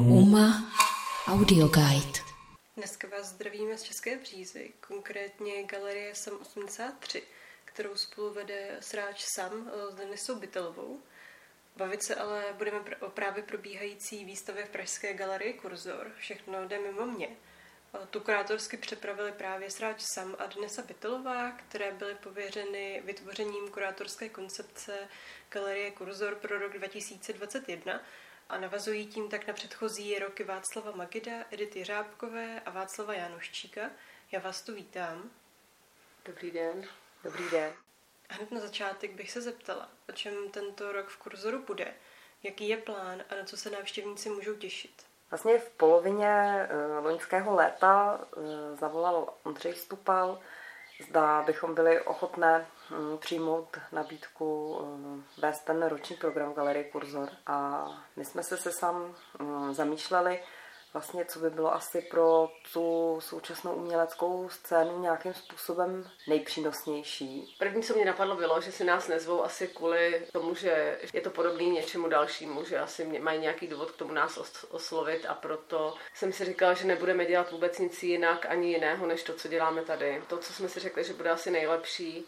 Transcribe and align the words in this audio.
UMA 0.00 0.72
Audio 1.26 1.68
Guide. 1.68 2.18
Dneska 2.76 3.08
vás 3.08 3.26
zdravíme 3.26 3.78
z 3.78 3.82
České 3.82 4.18
břízy, 4.18 4.72
konkrétně 4.88 5.62
Galerie 5.62 6.14
SAM 6.14 6.38
83, 6.40 7.22
kterou 7.64 7.96
spolu 7.96 8.34
vede 8.34 8.76
Sráč 8.80 9.24
Sam 9.24 9.70
s 9.90 9.94
Denisou 9.94 10.38
Bytelovou. 10.38 11.00
Bavit 11.76 12.02
se 12.02 12.14
ale 12.14 12.44
budeme 12.58 12.78
o 13.00 13.10
právě 13.10 13.42
probíhající 13.42 14.24
výstavě 14.24 14.64
v 14.64 14.70
Pražské 14.70 15.14
galerii 15.14 15.54
Kurzor. 15.54 16.12
Všechno 16.18 16.68
jde 16.68 16.78
mimo 16.78 17.06
mě. 17.06 17.28
Tu 18.10 18.20
kurátorsky 18.20 18.76
přepravili 18.76 19.32
právě 19.32 19.70
Sráč 19.70 20.00
Sam 20.14 20.36
a 20.38 20.46
Denisa 20.46 20.82
Bytelová, 20.82 21.50
které 21.50 21.92
byly 21.92 22.14
pověřeny 22.14 23.02
vytvořením 23.04 23.68
kurátorské 23.68 24.28
koncepce 24.28 25.08
Galerie 25.50 25.90
Kurzor 25.90 26.34
pro 26.34 26.58
rok 26.58 26.72
2021 26.72 28.00
a 28.48 28.58
navazují 28.58 29.06
tím 29.06 29.28
tak 29.28 29.46
na 29.46 29.54
předchozí 29.54 30.18
roky 30.18 30.44
Václava 30.44 30.90
Magida, 30.90 31.32
Edity 31.50 31.84
Řábkové 31.84 32.60
a 32.60 32.70
Václava 32.70 33.14
Janoščíka. 33.14 33.90
Já 34.32 34.40
vás 34.40 34.62
tu 34.62 34.74
vítám. 34.74 35.30
Dobrý 36.24 36.50
den. 36.50 36.84
Dobrý 37.24 37.50
den. 37.50 37.72
A 38.28 38.34
hned 38.34 38.50
na 38.50 38.60
začátek 38.60 39.12
bych 39.12 39.30
se 39.30 39.40
zeptala, 39.40 39.88
o 40.08 40.12
čem 40.12 40.34
tento 40.50 40.92
rok 40.92 41.08
v 41.08 41.16
kurzoru 41.16 41.62
bude, 41.62 41.94
jaký 42.42 42.68
je 42.68 42.76
plán 42.76 43.22
a 43.30 43.34
na 43.34 43.44
co 43.44 43.56
se 43.56 43.70
návštěvníci 43.70 44.30
můžou 44.30 44.54
těšit. 44.54 45.02
Vlastně 45.30 45.58
v 45.58 45.70
polovině 45.70 46.68
uh, 46.98 47.04
loňského 47.04 47.54
léta 47.54 48.20
uh, 48.36 48.44
zavolal 48.78 49.34
Ondřej 49.42 49.74
Stupal, 49.74 50.40
zda 51.08 51.42
bychom 51.42 51.74
byli 51.74 52.00
ochotné 52.00 52.66
přijmout 53.18 53.78
nabídku 53.92 54.76
um, 54.76 55.24
vést 55.38 55.60
ten 55.60 55.86
roční 55.86 56.16
program 56.16 56.52
Galerie 56.52 56.84
Kurzor. 56.84 57.28
A 57.46 57.86
my 58.16 58.24
jsme 58.24 58.42
se 58.42 58.56
se 58.56 58.72
sám 58.72 59.14
um, 59.40 59.74
zamýšleli, 59.74 60.40
vlastně, 60.92 61.24
co 61.24 61.38
by 61.38 61.50
bylo 61.50 61.74
asi 61.74 62.02
pro 62.02 62.48
tu 62.72 63.18
současnou 63.20 63.74
uměleckou 63.74 64.48
scénu 64.48 65.00
nějakým 65.00 65.34
způsobem 65.34 66.10
nejpřínosnější. 66.28 67.56
První, 67.58 67.82
co 67.82 67.94
mě 67.94 68.04
napadlo, 68.04 68.36
bylo, 68.36 68.60
že 68.60 68.72
si 68.72 68.84
nás 68.84 69.08
nezvou 69.08 69.44
asi 69.44 69.68
kvůli 69.68 70.26
tomu, 70.32 70.54
že 70.54 70.98
je 71.12 71.20
to 71.20 71.30
podobný 71.30 71.70
něčemu 71.70 72.08
dalšímu, 72.08 72.64
že 72.64 72.78
asi 72.78 73.20
mají 73.20 73.40
nějaký 73.40 73.66
důvod 73.66 73.90
k 73.90 73.96
tomu 73.96 74.12
nás 74.12 74.66
oslovit 74.70 75.26
a 75.28 75.34
proto 75.34 75.94
jsem 76.14 76.32
si 76.32 76.44
říkala, 76.44 76.74
že 76.74 76.86
nebudeme 76.86 77.26
dělat 77.26 77.50
vůbec 77.50 77.78
nic 77.78 78.02
jinak 78.02 78.46
ani 78.46 78.68
jiného, 78.68 79.06
než 79.06 79.22
to, 79.22 79.34
co 79.34 79.48
děláme 79.48 79.82
tady. 79.82 80.22
To, 80.28 80.38
co 80.38 80.52
jsme 80.52 80.68
si 80.68 80.80
řekli, 80.80 81.04
že 81.04 81.14
bude 81.14 81.30
asi 81.30 81.50
nejlepší 81.50 82.26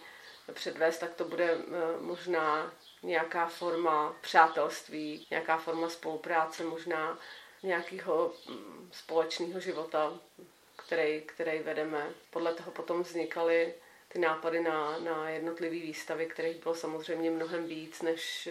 předvést, 0.52 0.98
tak 0.98 1.14
to 1.14 1.24
bude 1.24 1.50
eh, 1.52 1.60
možná 2.00 2.72
nějaká 3.02 3.46
forma 3.46 4.16
přátelství, 4.20 5.26
nějaká 5.30 5.58
forma 5.58 5.88
spolupráce, 5.88 6.64
možná 6.64 7.18
nějakého 7.62 8.32
mm, 8.48 8.88
společného 8.92 9.60
života, 9.60 10.20
který, 10.86 11.20
který 11.20 11.58
vedeme. 11.58 12.10
Podle 12.30 12.54
toho 12.54 12.70
potom 12.70 13.02
vznikaly 13.02 13.74
ty 14.08 14.18
nápady 14.18 14.60
na, 14.60 14.98
na 14.98 15.28
jednotlivé 15.30 15.74
výstavy, 15.74 16.26
kterých 16.26 16.62
bylo 16.62 16.74
samozřejmě 16.74 17.30
mnohem 17.30 17.66
víc 17.66 18.02
než 18.02 18.48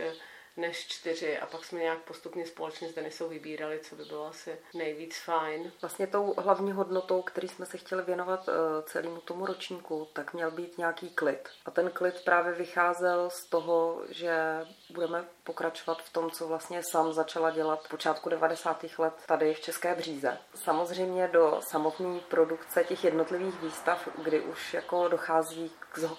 než 0.57 0.87
čtyři 0.87 1.39
a 1.39 1.45
pak 1.45 1.65
jsme 1.65 1.79
nějak 1.79 1.99
postupně 1.99 2.45
společně 2.45 2.89
s 2.89 2.93
Denisou 2.93 3.29
vybírali, 3.29 3.79
co 3.79 3.95
by 3.95 4.05
bylo 4.05 4.25
asi 4.25 4.57
nejvíc 4.73 5.17
fajn. 5.17 5.71
Vlastně 5.81 6.07
tou 6.07 6.33
hlavní 6.37 6.71
hodnotou, 6.71 7.21
který 7.21 7.47
jsme 7.47 7.65
se 7.65 7.77
chtěli 7.77 8.03
věnovat 8.03 8.49
eh, 8.49 8.53
celému 8.83 9.21
tomu 9.21 9.45
ročníku, 9.45 10.07
tak 10.13 10.33
měl 10.33 10.51
být 10.51 10.77
nějaký 10.77 11.09
klid. 11.09 11.49
A 11.65 11.71
ten 11.71 11.89
klid 11.89 12.23
právě 12.25 12.53
vycházel 12.53 13.29
z 13.29 13.45
toho, 13.45 14.01
že 14.09 14.65
budeme 14.93 15.25
pokračovat 15.43 16.01
v 16.01 16.13
tom, 16.13 16.31
co 16.31 16.47
vlastně 16.47 16.81
sám 16.91 17.13
začala 17.13 17.51
dělat 17.51 17.83
v 17.83 17.89
počátku 17.89 18.29
90. 18.29 18.85
let 18.97 19.13
tady 19.25 19.53
v 19.53 19.59
České 19.59 19.95
bříze. 19.95 20.37
Samozřejmě 20.55 21.27
do 21.27 21.59
samotné 21.59 22.19
produkce 22.29 22.83
těch 22.83 23.03
jednotlivých 23.03 23.61
výstav, 23.61 24.09
kdy 24.23 24.41
už 24.41 24.73
jako 24.73 25.07
dochází 25.07 25.71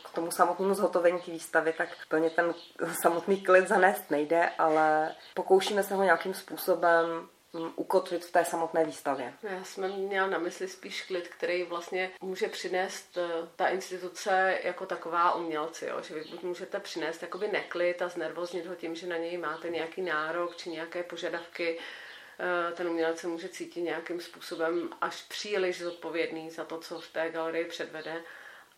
k 0.02 0.14
tomu 0.14 0.30
samotnému 0.30 0.74
zhotovení 0.74 1.20
té 1.20 1.30
výstavy, 1.30 1.74
tak 1.78 1.88
plně 2.08 2.30
ten 2.30 2.54
samotný 3.02 3.40
klid 3.40 3.68
zanést 3.68 4.10
nejde, 4.10 4.50
ale 4.58 5.14
pokoušíme 5.34 5.82
se 5.82 5.94
ho 5.94 6.02
nějakým 6.02 6.34
způsobem 6.34 7.28
ukotvit 7.76 8.24
v 8.24 8.32
té 8.32 8.44
samotné 8.44 8.84
výstavě. 8.84 9.34
Já 9.42 9.64
jsem 9.64 9.92
měla 9.92 10.26
na 10.26 10.38
mysli 10.38 10.68
spíš 10.68 11.02
klid, 11.02 11.28
který 11.28 11.62
vlastně 11.62 12.10
může 12.20 12.48
přinést 12.48 13.18
eh, 13.18 13.48
ta 13.56 13.68
instituce 13.68 14.58
jako 14.62 14.86
taková 14.86 15.34
umělci, 15.34 15.86
jo? 15.86 16.02
že 16.02 16.14
vy 16.14 16.24
buď 16.30 16.42
můžete 16.42 16.80
přinést 16.80 17.22
jakoby 17.22 17.48
neklid 17.48 18.02
a 18.02 18.08
znervoznit 18.08 18.66
ho 18.66 18.74
tím, 18.74 18.94
že 18.94 19.06
na 19.06 19.16
něj 19.16 19.38
máte 19.38 19.70
nějaký 19.70 20.02
nárok 20.02 20.56
či 20.56 20.70
nějaké 20.70 21.02
požadavky, 21.02 21.78
eh, 21.78 22.72
ten 22.72 22.88
umělec 22.88 23.18
se 23.18 23.26
může 23.26 23.48
cítit 23.48 23.80
nějakým 23.80 24.20
způsobem 24.20 24.90
až 25.00 25.22
příliš 25.22 25.82
zodpovědný 25.82 26.50
za 26.50 26.64
to, 26.64 26.78
co 26.78 27.00
v 27.00 27.08
té 27.08 27.30
galerii 27.30 27.64
předvede 27.64 28.22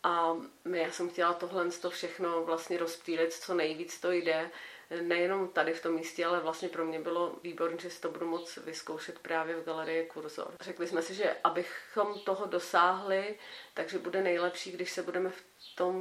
a 0.03 0.35
já 0.73 0.91
jsem 0.91 1.09
chtěla 1.09 1.33
tohle 1.33 1.71
to 1.71 1.89
všechno 1.89 2.43
vlastně 2.43 2.77
rozptýlit, 2.77 3.33
co 3.33 3.53
nejvíc 3.53 3.99
to 3.99 4.11
jde. 4.11 4.49
Nejenom 5.01 5.47
tady 5.47 5.73
v 5.73 5.81
tom 5.81 5.93
místě, 5.93 6.25
ale 6.25 6.39
vlastně 6.39 6.69
pro 6.69 6.85
mě 6.85 6.99
bylo 6.99 7.35
výborné, 7.43 7.77
že 7.79 7.89
si 7.89 8.01
to 8.01 8.11
budu 8.11 8.27
moct 8.27 8.57
vyzkoušet 8.57 9.19
právě 9.19 9.55
v 9.55 9.65
galerii 9.65 10.05
Kurzor. 10.05 10.51
Řekli 10.61 10.87
jsme 10.87 11.01
si, 11.01 11.13
že 11.13 11.35
abychom 11.43 12.19
toho 12.19 12.45
dosáhli, 12.45 13.35
takže 13.73 13.99
bude 13.99 14.21
nejlepší, 14.21 14.71
když 14.71 14.91
se 14.91 15.03
budeme 15.03 15.29
v 15.29 15.43
tom 15.75 15.95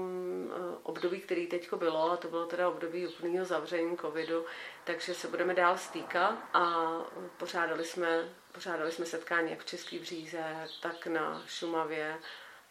eh, 0.51 0.79
období, 0.83 1.21
který 1.21 1.47
teď 1.47 1.73
bylo, 1.75 2.13
a 2.13 2.17
to 2.17 2.29
bylo 2.29 2.47
teda 2.47 2.69
období 2.69 3.07
úplného 3.07 3.45
zavření 3.45 3.97
covidu, 3.97 4.45
takže 4.85 5.15
se 5.15 5.29
budeme 5.29 5.55
dál 5.55 5.79
stýkat 5.79 6.39
a 6.53 6.87
pořádali 7.37 7.85
jsme, 7.85 8.35
pořádali 8.53 8.93
jsme 8.93 9.07
setkání 9.07 9.51
jak 9.51 9.61
v 9.61 9.67
České 9.67 9.99
bříze, 9.99 10.69
tak 10.83 11.07
na 11.07 11.43
Šumavě 11.47 12.19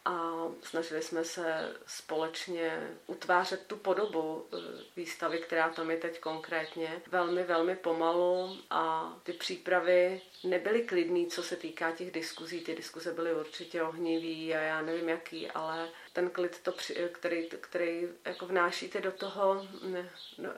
a 0.05 0.47
snažili 0.61 1.01
jsme 1.01 1.23
se 1.23 1.73
společně 1.87 2.89
utvářet 3.07 3.67
tu 3.67 3.77
podobu 3.77 4.45
e, 4.53 4.57
výstavy, 4.95 5.37
která 5.37 5.69
tam 5.69 5.91
je 5.91 5.97
teď 5.97 6.19
konkrétně, 6.19 7.01
velmi, 7.07 7.43
velmi 7.43 7.75
pomalu 7.75 8.57
a 8.69 9.13
ty 9.23 9.33
přípravy 9.33 10.21
nebyly 10.43 10.81
klidný, 10.81 11.27
co 11.27 11.43
se 11.43 11.55
týká 11.55 11.91
těch 11.91 12.11
diskuzí. 12.11 12.61
Ty 12.61 12.75
diskuze 12.75 13.13
byly 13.13 13.33
určitě 13.33 13.83
ohnivý 13.83 14.55
a 14.55 14.59
já 14.59 14.81
nevím 14.81 15.09
jaký, 15.09 15.51
ale 15.51 15.89
ten 16.13 16.29
klid, 16.29 16.59
to, 16.63 16.73
který, 17.11 17.49
který 17.49 18.07
jako 18.25 18.45
vnášíte 18.45 19.01
do 19.01 19.11
toho, 19.11 19.67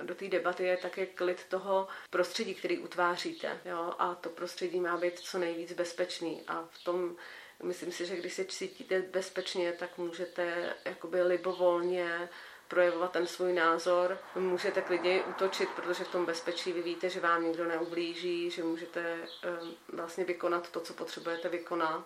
do 0.02 0.16
té 0.16 0.28
debaty, 0.28 0.63
je 0.63 0.78
také 0.78 1.06
klid 1.06 1.46
toho 1.50 1.88
prostředí, 2.09 2.56
který 2.56 2.80
utváříte. 2.80 3.59
Jo? 3.66 3.94
A 4.00 4.16
to 4.16 4.30
prostředí 4.30 4.80
má 4.80 4.97
být 4.97 5.19
co 5.19 5.38
nejvíc 5.38 5.74
bezpečný. 5.74 6.44
A 6.47 6.68
v 6.72 6.84
tom 6.84 7.16
Myslím 7.63 7.91
si, 7.91 8.06
že 8.06 8.16
když 8.16 8.34
se 8.34 8.45
cítíte 8.45 9.01
bezpečně, 9.01 9.72
tak 9.72 9.97
můžete 9.97 10.73
jakoby 10.85 11.22
libovolně 11.22 12.29
projevovat 12.68 13.12
ten 13.12 13.28
svůj 13.28 13.53
názor. 13.53 14.18
Můžete 14.35 14.81
klidně 14.81 15.23
útočit, 15.23 15.69
protože 15.69 16.03
v 16.03 16.07
tom 16.12 16.25
bezpečí 16.25 16.73
vy 16.73 16.81
víte, 16.81 17.09
že 17.09 17.19
vám 17.19 17.44
nikdo 17.44 17.66
neublíží, 17.66 18.50
že 18.50 18.63
můžete 18.63 19.16
um, 19.62 19.75
vlastně 19.94 20.23
vykonat 20.23 20.69
to, 20.69 20.79
co 20.79 20.94
potřebujete 20.94 21.50
vykonat, 21.50 22.06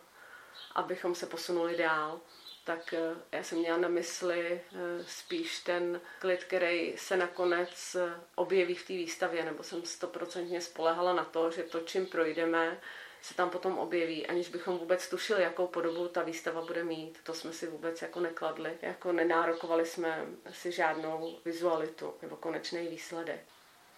abychom 0.76 1.16
se 1.16 1.26
posunuli 1.26 1.78
dál. 1.78 2.20
Tak 2.64 2.94
uh, 2.94 3.18
já 3.32 3.44
jsem 3.44 3.58
měla 3.58 3.78
na 3.78 3.88
mysli 3.88 4.62
uh, 4.72 4.80
spíš 5.08 5.60
ten 5.60 6.02
klid, 6.20 6.44
který 6.44 6.94
se 6.98 7.18
nakonec 7.18 7.96
uh, 7.96 8.12
objeví 8.36 8.76
v 8.76 8.88
té 8.88 8.94
výstavě, 8.94 9.46
nebo 9.46 9.64
jsem 9.64 9.86
stoprocentně 9.86 10.62
spolehala 10.62 11.14
na 11.14 11.24
to, 11.26 11.52
že 11.52 11.64
to, 11.64 11.80
čím 11.80 12.06
projdeme, 12.06 12.82
se 13.22 13.34
tam 13.34 13.50
potom 13.50 13.80
objeví, 13.80 14.28
aniž 14.28 14.50
bychom 14.50 14.78
vůbec 14.78 15.10
tušili, 15.10 15.44
jakou 15.44 15.68
podobu 15.68 16.08
ta 16.08 16.24
výstava 16.24 16.62
bude 16.62 16.84
mít. 16.84 17.20
To 17.24 17.34
jsme 17.34 17.54
si 17.54 17.68
vůbec 17.68 18.02
jako 18.02 18.20
nekladli. 18.20 18.78
Jako 18.82 19.12
nenárokovali 19.12 19.86
jsme 19.86 20.26
si 20.52 20.72
žádnou 20.72 21.40
vizualitu 21.46 22.14
nebo 22.22 22.36
konečný 22.36 22.88
výsledek. 22.88 23.40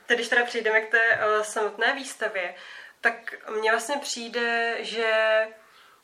Teď, 0.06 0.18
když 0.18 0.30
teda 0.30 0.46
přijdeme 0.46 0.82
k 0.82 0.92
té 0.92 1.20
uh, 1.20 1.44
samotné 1.44 1.96
výstavě, 1.96 2.56
tak 3.02 3.34
mně 3.50 3.72
vlastně 3.72 3.96
přijde, 4.02 4.78
že 4.80 5.12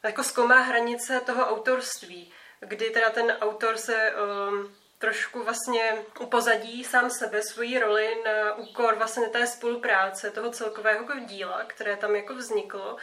jako 0.04 0.24
zkoumá 0.24 0.60
hranice 0.60 1.22
toho 1.26 1.46
autorství, 1.46 2.34
kdy 2.60 2.90
teda 2.90 3.10
ten 3.10 3.38
autor 3.42 3.78
se 3.78 4.14
um, 4.14 4.76
trošku 5.00 5.44
vlastně 5.44 6.06
upozadí 6.20 6.84
sám 6.84 7.10
sebe, 7.10 7.42
svoji 7.42 7.80
roli 7.80 8.18
na 8.26 8.56
úkor 8.56 8.96
vlastně 8.96 9.28
té 9.28 9.48
spolupráce, 9.48 10.32
toho 10.32 10.52
celkového 10.52 11.06
díla, 11.20 11.64
které 11.68 11.98
tam 11.98 12.16
jako 12.16 12.36
vzniklo. 12.36 12.98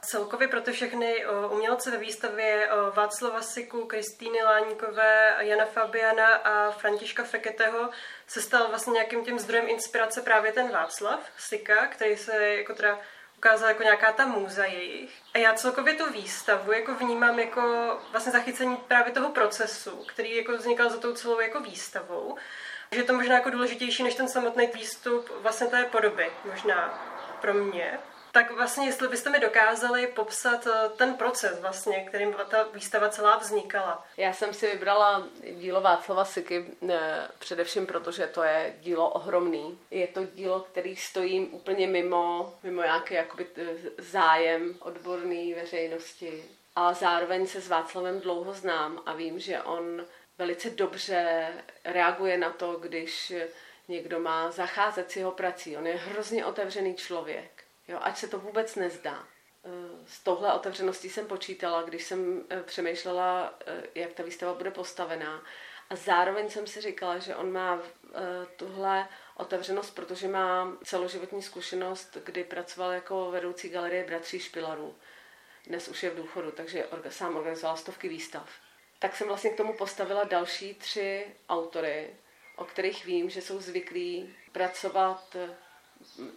Celkově 0.00 0.48
pro 0.48 0.60
ty 0.60 0.72
všechny 0.72 1.26
umělce 1.50 1.90
ve 1.90 1.96
výstavě 1.96 2.68
Václava 2.94 3.40
Siku, 3.40 3.84
Kristýny 3.86 4.42
Láníkové, 4.42 5.36
Jana 5.38 5.64
Fabiana 5.64 6.34
a 6.34 6.70
Františka 6.70 7.24
Feketého 7.24 7.90
se 8.26 8.42
stal 8.42 8.68
vlastně 8.68 8.92
nějakým 8.92 9.24
tím 9.24 9.38
zdrojem 9.38 9.68
inspirace 9.68 10.22
právě 10.22 10.52
ten 10.52 10.72
Václav 10.72 11.20
Sika, 11.36 11.86
který 11.86 12.16
se 12.16 12.46
jako 12.48 12.74
teda 12.74 12.98
ukázala 13.42 13.68
jako 13.68 13.82
nějaká 13.82 14.12
ta 14.12 14.26
můza 14.26 14.64
jejich. 14.64 15.10
A 15.34 15.38
já 15.38 15.54
celkově 15.54 15.94
tu 15.94 16.12
výstavu 16.12 16.72
jako 16.72 16.94
vnímám 16.94 17.38
jako 17.38 17.62
vlastně 18.10 18.32
zachycení 18.32 18.76
právě 18.76 19.12
toho 19.12 19.30
procesu, 19.30 19.90
který 19.90 20.36
jako 20.36 20.56
vznikal 20.56 20.90
za 20.90 20.96
tou 20.96 21.12
celou 21.12 21.40
jako 21.40 21.60
výstavou. 21.60 22.36
Že 22.92 23.00
je 23.00 23.04
to 23.04 23.12
možná 23.12 23.34
jako 23.34 23.50
důležitější 23.50 24.02
než 24.02 24.14
ten 24.14 24.28
samotný 24.28 24.66
výstup 24.66 25.30
vlastně 25.42 25.66
té 25.66 25.84
podoby, 25.84 26.32
možná 26.44 27.02
pro 27.40 27.54
mě. 27.54 27.98
Tak 28.32 28.50
vlastně, 28.50 28.86
jestli 28.86 29.08
byste 29.08 29.30
mi 29.30 29.40
dokázali 29.40 30.06
popsat 30.06 30.66
eh, 30.66 30.88
ten 30.88 31.14
proces 31.14 31.60
vlastně, 31.60 32.04
kterým 32.04 32.34
ta 32.50 32.62
výstava 32.62 33.08
celá 33.08 33.36
vznikala. 33.36 34.06
Já 34.16 34.32
jsem 34.32 34.54
si 34.54 34.66
vybrala 34.66 35.26
dílo 35.50 35.80
Václava 35.80 36.24
Siky 36.24 36.66
ne, 36.80 37.28
především 37.38 37.86
proto, 37.86 38.12
že 38.12 38.26
to 38.26 38.42
je 38.42 38.76
dílo 38.80 39.10
ohromný. 39.10 39.78
Je 39.90 40.06
to 40.06 40.24
dílo, 40.24 40.60
který 40.60 40.96
stojí 40.96 41.46
úplně 41.46 41.86
mimo, 41.86 42.54
mimo 42.62 42.82
nějaký 42.82 43.14
jakoby, 43.14 43.46
zájem 43.98 44.76
odborný 44.80 45.54
veřejnosti. 45.54 46.44
A 46.76 46.92
zároveň 46.92 47.46
se 47.46 47.60
s 47.60 47.68
Václavem 47.68 48.20
dlouho 48.20 48.52
znám 48.52 49.02
a 49.06 49.12
vím, 49.12 49.38
že 49.40 49.62
on 49.62 50.04
velice 50.38 50.70
dobře 50.70 51.48
reaguje 51.84 52.38
na 52.38 52.50
to, 52.50 52.72
když 52.72 53.32
někdo 53.88 54.20
má 54.20 54.50
zacházet 54.50 55.10
s 55.10 55.16
jeho 55.16 55.32
prací. 55.32 55.76
On 55.76 55.86
je 55.86 55.96
hrozně 55.96 56.44
otevřený 56.44 56.94
člověk, 56.94 57.61
jo, 57.88 57.98
ať 58.02 58.16
se 58.18 58.28
to 58.28 58.38
vůbec 58.38 58.76
nezdá. 58.76 59.26
Eh, 59.64 59.70
s 60.06 60.20
touhle 60.20 60.52
otevřeností 60.52 61.10
jsem 61.10 61.26
počítala, 61.26 61.82
když 61.82 62.04
jsem 62.04 62.44
eh, 62.50 62.62
přemýšlela, 62.62 63.58
eh, 63.66 63.82
jak 63.94 64.12
ta 64.12 64.22
výstava 64.22 64.54
bude 64.54 64.70
postavená. 64.70 65.42
A 65.90 65.96
zároveň 65.96 66.50
jsem 66.50 66.66
si 66.66 66.80
říkala, 66.80 67.18
že 67.18 67.36
on 67.36 67.52
má 67.52 67.78
tuhle 68.56 69.08
otevřenost, 69.36 69.94
protože 69.94 70.28
má 70.28 70.76
celoživotní 70.84 71.42
zkušenost, 71.42 72.16
kdy 72.24 72.44
pracoval 72.44 72.90
jako 72.90 73.30
vedoucí 73.30 73.68
galerie 73.68 74.04
Bratří 74.04 74.40
Špilarů. 74.40 74.94
Dnes 75.66 75.88
už 75.88 76.02
je 76.02 76.10
v 76.10 76.16
důchodu, 76.16 76.50
takže 76.50 76.86
sám 77.08 77.36
organizoval 77.36 77.76
stovky 77.76 78.08
výstav. 78.08 78.50
Tak 78.98 79.16
jsem 79.16 79.28
vlastně 79.28 79.50
k 79.50 79.56
tomu 79.56 79.76
postavila 79.76 80.24
další 80.24 80.74
tři 80.74 81.26
autory, 81.48 82.16
o 82.56 82.64
kterých 82.64 83.04
vím, 83.04 83.30
že 83.30 83.42
jsou 83.42 83.60
zvyklí 83.60 84.36
pracovat 84.52 85.36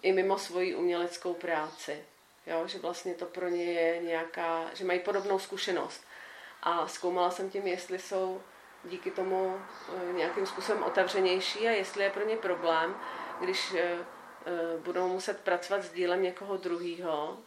i 0.01 0.11
mimo 0.11 0.37
svoji 0.37 0.75
uměleckou 0.75 1.33
práci. 1.33 2.03
Jo, 2.47 2.67
že 2.67 2.79
vlastně 2.79 3.13
to 3.13 3.25
pro 3.25 3.49
ně 3.49 3.63
je 3.63 3.99
nějaká, 4.03 4.69
že 4.73 4.85
mají 4.85 4.99
podobnou 4.99 5.39
zkušenost. 5.39 6.03
A 6.63 6.87
zkoumala 6.87 7.31
jsem 7.31 7.49
tím, 7.49 7.67
jestli 7.67 7.99
jsou 7.99 8.41
díky 8.83 9.11
tomu 9.11 9.61
eh, 10.09 10.13
nějakým 10.13 10.45
způsobem 10.45 10.83
otevřenější 10.83 11.67
a 11.67 11.71
jestli 11.71 12.03
je 12.03 12.09
pro 12.09 12.25
ně 12.25 12.37
problém, 12.37 12.95
když 13.41 13.73
eh, 13.73 13.81
eh, 13.81 14.77
budou 14.77 15.07
muset 15.07 15.39
pracovat 15.41 15.83
s 15.83 15.91
dílem 15.91 16.23
někoho 16.23 16.57
druhého 16.57 17.37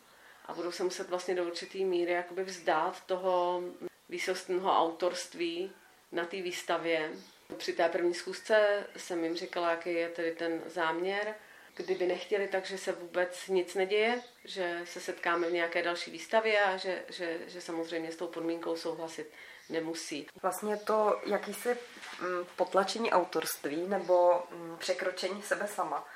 a 0.47 0.55
budou 0.55 0.73
se 0.73 0.85
muset 0.85 1.11
vlastně 1.11 1.35
do 1.35 1.44
určitý 1.44 1.85
míry 1.85 2.12
jakoby 2.12 2.44
vzdát 2.44 3.05
toho 3.06 3.62
výsostného 4.09 4.79
autorství 4.79 5.73
na 6.12 6.25
té 6.25 6.43
výstavě. 6.43 7.12
Při 7.56 7.73
té 7.73 7.88
první 7.88 8.15
schůzce 8.15 8.87
jsem 8.97 9.25
jim 9.25 9.37
říkala, 9.37 9.70
jaký 9.70 9.94
je 9.94 10.09
tedy 10.09 10.32
ten 10.32 10.62
záměr 10.67 11.35
kdyby 11.79 12.07
nechtěli, 12.07 12.49
takže 12.49 12.79
se 12.79 12.93
vůbec 12.93 13.49
nic 13.49 13.75
neděje, 13.75 14.23
že 14.45 14.81
se 14.85 15.01
setkáme 15.01 15.49
v 15.49 15.53
nějaké 15.53 15.83
další 15.83 16.11
výstavě 16.11 16.63
a 16.65 16.77
že, 16.77 17.05
že, 17.09 17.39
že 17.47 17.61
samozřejmě 17.61 18.13
s 18.13 18.17
tou 18.17 18.27
podmínkou 18.27 18.77
souhlasit 18.77 19.31
nemusí. 19.69 20.27
Vlastně 20.43 20.77
to 20.77 21.21
jakýsi 21.27 21.69
mm, 21.69 22.47
potlačení 22.57 23.11
autorství 23.11 23.87
nebo 23.87 24.43
mm, 24.51 24.77
překročení 24.79 25.43
sebe 25.43 25.69
sama 25.69 26.07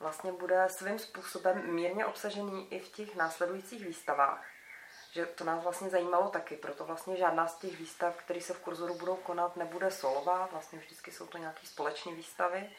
vlastně 0.00 0.32
bude 0.32 0.66
svým 0.78 0.98
způsobem 0.98 1.74
mírně 1.74 2.06
obsažený 2.06 2.72
i 2.72 2.78
v 2.78 2.88
těch 2.88 3.16
následujících 3.16 3.86
výstavách. 3.86 4.44
Že 5.12 5.26
to 5.26 5.44
nás 5.44 5.62
vlastně 5.62 5.90
zajímalo 5.90 6.28
taky, 6.28 6.56
proto 6.56 6.84
vlastně 6.84 7.16
žádná 7.16 7.46
z 7.46 7.58
těch 7.58 7.78
výstav, 7.78 8.16
které 8.16 8.40
se 8.40 8.54
v 8.54 8.60
kurzoru 8.60 8.94
budou 8.94 9.16
konat, 9.16 9.56
nebude 9.56 9.90
solová, 9.90 10.48
vlastně 10.52 10.78
vždycky 10.78 11.12
jsou 11.12 11.26
to 11.26 11.38
nějaké 11.38 11.66
společné 11.66 12.14
výstavy. 12.14 12.70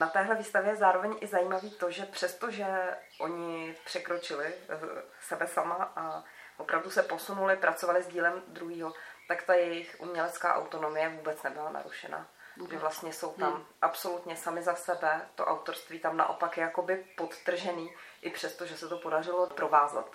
Na 0.00 0.06
téhle 0.06 0.34
výstavě 0.34 0.70
je 0.70 0.76
zároveň 0.76 1.16
i 1.20 1.26
zajímavý 1.26 1.70
to, 1.70 1.90
že 1.90 2.04
přestože 2.04 2.96
oni 3.18 3.76
překročili 3.84 4.46
eh, 4.46 4.78
sebe 5.20 5.46
sama 5.46 5.92
a 5.96 6.24
opravdu 6.56 6.90
se 6.90 7.02
posunuli, 7.02 7.56
pracovali 7.56 8.02
s 8.02 8.06
dílem 8.06 8.42
druhého, 8.48 8.92
tak 9.28 9.42
ta 9.42 9.54
jejich 9.54 9.96
umělecká 9.98 10.54
autonomie 10.54 11.08
vůbec 11.08 11.42
nebyla 11.42 11.70
narušena. 11.70 12.26
Že 12.70 12.78
vlastně 12.78 13.12
jsou 13.12 13.32
tam 13.32 13.52
hmm. 13.52 13.64
absolutně 13.82 14.36
sami 14.36 14.62
za 14.62 14.74
sebe, 14.74 15.28
to 15.34 15.46
autorství 15.46 15.98
tam 15.98 16.16
naopak 16.16 16.56
je 16.56 16.62
jakoby 16.62 17.04
podtržený, 17.16 17.94
i 18.22 18.30
přesto, 18.30 18.66
že 18.66 18.76
se 18.76 18.88
to 18.88 18.98
podařilo 18.98 19.46
provázat. 19.46 20.10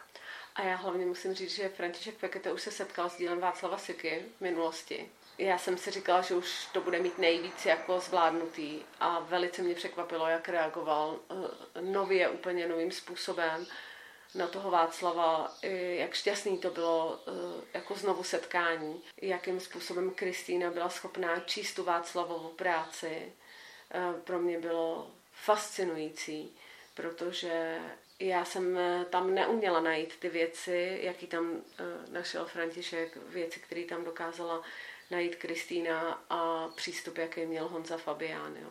A 0.56 0.62
já 0.62 0.76
hlavně 0.76 1.06
musím 1.06 1.34
říct, 1.34 1.56
že 1.56 1.70
František 1.70 2.18
Pekete 2.18 2.52
už 2.52 2.62
se 2.62 2.72
setkal 2.72 3.10
s 3.10 3.18
dílem 3.18 3.40
Václava 3.40 3.78
Siky 3.78 4.26
v 4.38 4.42
minulosti 4.42 5.12
já 5.38 5.58
jsem 5.58 5.78
si 5.78 5.92
říkala, 5.92 6.22
že 6.22 6.36
už 6.36 6.66
to 6.66 6.82
bude 6.82 7.00
mít 7.00 7.18
nejvíc 7.18 7.66
jako 7.66 8.00
zvládnutý 8.00 8.82
a 9.00 9.20
velice 9.20 9.62
mě 9.62 9.76
překvapilo, 9.76 10.28
jak 10.28 10.50
reagoval 10.50 11.20
eh, 11.30 11.82
nově, 11.82 12.30
úplně 12.30 12.68
novým 12.68 12.92
způsobem 12.92 13.68
na 14.36 14.48
toho 14.48 14.72
Václava, 14.72 15.58
jak 15.94 16.14
šťastný 16.14 16.58
to 16.58 16.70
bylo 16.70 17.20
eh, 17.28 17.32
jako 17.74 17.96
znovu 17.96 18.24
setkání, 18.24 19.02
jakým 19.22 19.60
způsobem 19.60 20.12
Kristýna 20.12 20.72
byla 20.72 20.90
schopná 20.90 21.40
číst 21.40 21.74
tu 21.74 21.84
Václavovou 21.84 22.50
práci. 22.50 23.34
Eh, 23.92 24.14
pro 24.24 24.40
mě 24.40 24.60
bylo 24.60 25.12
fascinující, 25.32 26.56
protože 26.94 27.80
já 28.20 28.46
jsem 28.46 28.80
tam 29.10 29.34
neuměla 29.34 29.80
najít 29.80 30.20
ty 30.20 30.30
věci, 30.30 31.00
jaký 31.02 31.28
tam 31.28 31.62
našel 32.10 32.46
František, 32.46 33.18
věci, 33.18 33.60
které 33.60 33.84
tam 33.84 34.04
dokázala 34.04 34.62
najít 35.12 35.36
Kristýna 35.36 36.26
a 36.30 36.68
přístup, 36.76 37.18
jaký 37.18 37.46
měl 37.46 37.68
Honza 37.68 37.98
Fabián. 37.98 38.56
Jo. 38.62 38.70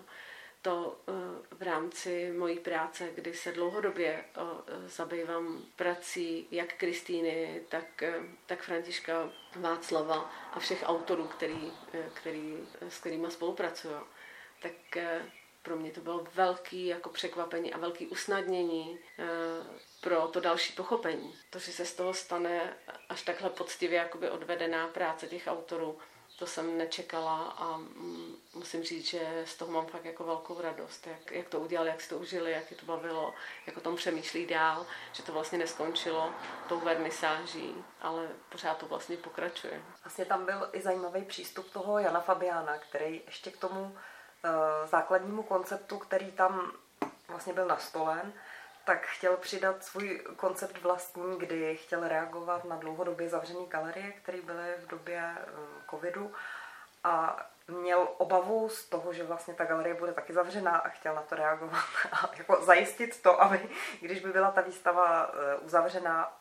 To 0.64 0.96
eh, 1.08 1.12
v 1.54 1.62
rámci 1.62 2.32
mojí 2.32 2.58
práce, 2.58 3.08
kdy 3.14 3.34
se 3.34 3.52
dlouhodobě 3.52 4.24
eh, 4.24 4.40
zabývám 4.88 5.62
prací 5.76 6.48
jak 6.50 6.74
Kristýny, 6.74 7.62
tak, 7.68 8.02
eh, 8.02 8.14
tak 8.46 8.62
Františka 8.62 9.30
Václava 9.56 10.30
a 10.52 10.60
všech 10.60 10.82
autorů, 10.86 11.26
který, 11.26 11.72
který, 12.14 12.58
s 12.88 12.98
kterými 12.98 13.30
spolupracuju, 13.30 13.94
tak 14.62 14.72
pro 15.62 15.76
mě 15.76 15.90
to 15.90 16.00
bylo 16.00 16.26
velký 16.34 16.86
jako 16.86 17.08
překvapení 17.08 17.74
a 17.74 17.78
velký 17.78 18.06
usnadnění 18.06 18.98
pro 20.00 20.28
to 20.28 20.40
další 20.40 20.72
pochopení. 20.72 21.34
To, 21.50 21.58
že 21.58 21.72
se 21.72 21.84
z 21.84 21.94
toho 21.94 22.14
stane 22.14 22.76
až 23.08 23.22
takhle 23.22 23.50
poctivě 23.50 23.98
jakoby 23.98 24.30
odvedená 24.30 24.88
práce 24.88 25.26
těch 25.26 25.46
autorů, 25.46 25.98
to 26.38 26.46
jsem 26.46 26.78
nečekala 26.78 27.42
a 27.42 27.76
mm, 27.76 28.36
musím 28.54 28.82
říct, 28.82 29.06
že 29.06 29.42
z 29.44 29.54
toho 29.54 29.72
mám 29.72 29.86
fakt 29.86 30.04
jako 30.04 30.24
velkou 30.24 30.60
radost, 30.60 31.06
jak, 31.06 31.30
jak 31.30 31.48
to 31.48 31.60
udělali, 31.60 31.88
jak 31.88 32.00
si 32.00 32.08
to 32.08 32.18
užili, 32.18 32.52
jak 32.52 32.70
je 32.70 32.76
to 32.76 32.86
bavilo, 32.86 33.34
jak 33.66 33.76
o 33.76 33.80
tom 33.80 33.96
přemýšlí 33.96 34.46
dál, 34.46 34.86
že 35.12 35.22
to 35.22 35.32
vlastně 35.32 35.58
neskončilo 35.58 36.30
tou 36.68 36.80
vernisáží, 36.80 37.84
ale 38.00 38.28
pořád 38.48 38.78
to 38.78 38.86
vlastně 38.86 39.16
pokračuje. 39.16 39.82
Vlastně 40.04 40.24
tam 40.24 40.44
byl 40.46 40.68
i 40.72 40.80
zajímavý 40.80 41.24
přístup 41.24 41.70
toho 41.70 41.98
Jana 41.98 42.20
Fabiána, 42.20 42.78
který 42.78 43.22
ještě 43.26 43.50
k 43.50 43.56
tomu 43.56 43.82
uh, 43.82 43.90
základnímu 44.90 45.42
konceptu, 45.42 45.98
který 45.98 46.32
tam 46.32 46.72
vlastně 47.28 47.52
byl 47.52 47.66
nastolen, 47.66 48.32
tak 48.84 49.06
chtěl 49.06 49.36
přidat 49.36 49.84
svůj 49.84 50.22
koncept 50.36 50.82
vlastní, 50.82 51.38
kdy 51.38 51.76
chtěl 51.76 52.08
reagovat 52.08 52.64
na 52.64 52.76
dlouhodobě 52.76 53.28
zavřené 53.28 53.66
galerie, 53.68 54.12
které 54.12 54.40
byly 54.40 54.74
v 54.78 54.86
době 54.86 55.34
eh, 55.36 55.44
covidu 55.90 56.32
a 57.04 57.46
měl 57.68 58.08
obavu 58.18 58.68
z 58.68 58.84
toho, 58.84 59.12
že 59.12 59.24
vlastně 59.24 59.54
ta 59.54 59.64
galerie 59.64 59.94
bude 59.94 60.12
taky 60.12 60.32
zavřená 60.32 60.76
a 60.76 60.88
chtěl 60.88 61.14
na 61.14 61.22
to 61.22 61.34
reagovat 61.34 61.84
a 62.12 62.30
jako 62.36 62.64
zajistit 62.64 63.22
to, 63.22 63.42
aby 63.42 63.68
když 64.00 64.20
by 64.20 64.32
byla 64.32 64.50
ta 64.50 64.60
výstava 64.60 65.30
eh, 65.34 65.56
uzavřená, 65.56 66.32